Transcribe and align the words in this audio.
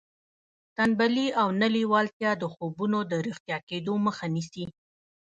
تنبلي 0.77 1.27
او 1.41 1.47
نه 1.61 1.67
لېوالتیا 1.75 2.31
د 2.37 2.43
خوبونو 2.53 2.99
د 3.11 3.13
رښتیا 3.27 3.57
کېدو 3.69 3.93
مخه 4.05 4.25
نیسي 4.35 4.65